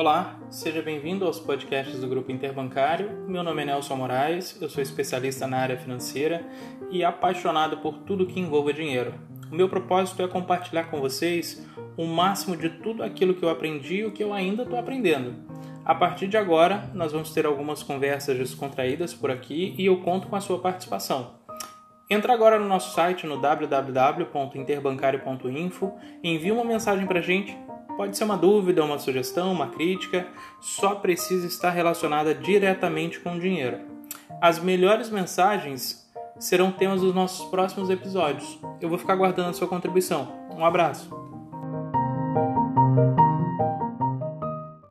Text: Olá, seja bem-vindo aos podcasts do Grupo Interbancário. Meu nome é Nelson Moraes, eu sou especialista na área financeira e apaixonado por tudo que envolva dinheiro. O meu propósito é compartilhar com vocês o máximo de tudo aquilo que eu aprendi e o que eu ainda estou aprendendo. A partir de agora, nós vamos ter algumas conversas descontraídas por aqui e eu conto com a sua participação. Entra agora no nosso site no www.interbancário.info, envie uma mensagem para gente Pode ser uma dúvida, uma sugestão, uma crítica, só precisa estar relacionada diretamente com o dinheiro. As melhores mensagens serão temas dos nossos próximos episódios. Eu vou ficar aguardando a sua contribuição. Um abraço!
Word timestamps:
Olá, 0.00 0.40
seja 0.48 0.80
bem-vindo 0.80 1.26
aos 1.26 1.38
podcasts 1.38 2.00
do 2.00 2.08
Grupo 2.08 2.32
Interbancário. 2.32 3.22
Meu 3.28 3.42
nome 3.42 3.60
é 3.60 3.66
Nelson 3.66 3.96
Moraes, 3.96 4.56
eu 4.58 4.66
sou 4.66 4.82
especialista 4.82 5.46
na 5.46 5.58
área 5.58 5.76
financeira 5.76 6.42
e 6.90 7.04
apaixonado 7.04 7.76
por 7.82 7.98
tudo 7.98 8.24
que 8.24 8.40
envolva 8.40 8.72
dinheiro. 8.72 9.12
O 9.52 9.54
meu 9.54 9.68
propósito 9.68 10.22
é 10.22 10.26
compartilhar 10.26 10.84
com 10.84 11.02
vocês 11.02 11.68
o 11.98 12.06
máximo 12.06 12.56
de 12.56 12.70
tudo 12.70 13.02
aquilo 13.02 13.34
que 13.34 13.42
eu 13.42 13.50
aprendi 13.50 13.96
e 13.96 14.06
o 14.06 14.10
que 14.10 14.24
eu 14.24 14.32
ainda 14.32 14.62
estou 14.62 14.78
aprendendo. 14.78 15.34
A 15.84 15.94
partir 15.94 16.28
de 16.28 16.38
agora, 16.38 16.90
nós 16.94 17.12
vamos 17.12 17.34
ter 17.34 17.44
algumas 17.44 17.82
conversas 17.82 18.38
descontraídas 18.38 19.12
por 19.12 19.30
aqui 19.30 19.74
e 19.76 19.84
eu 19.84 20.00
conto 20.00 20.28
com 20.28 20.36
a 20.36 20.40
sua 20.40 20.60
participação. 20.60 21.34
Entra 22.08 22.32
agora 22.32 22.58
no 22.58 22.66
nosso 22.66 22.94
site 22.94 23.26
no 23.26 23.38
www.interbancário.info, 23.38 25.92
envie 26.24 26.52
uma 26.52 26.64
mensagem 26.64 27.06
para 27.06 27.20
gente 27.20 27.54
Pode 28.00 28.16
ser 28.16 28.24
uma 28.24 28.38
dúvida, 28.38 28.82
uma 28.82 28.98
sugestão, 28.98 29.52
uma 29.52 29.66
crítica, 29.66 30.26
só 30.58 30.94
precisa 30.94 31.46
estar 31.46 31.68
relacionada 31.68 32.34
diretamente 32.34 33.20
com 33.20 33.34
o 33.34 33.38
dinheiro. 33.38 33.76
As 34.40 34.58
melhores 34.58 35.10
mensagens 35.10 36.10
serão 36.38 36.72
temas 36.72 37.02
dos 37.02 37.14
nossos 37.14 37.46
próximos 37.50 37.90
episódios. 37.90 38.58
Eu 38.80 38.88
vou 38.88 38.96
ficar 38.96 39.12
aguardando 39.12 39.50
a 39.50 39.52
sua 39.52 39.68
contribuição. 39.68 40.32
Um 40.50 40.64
abraço! 40.64 41.19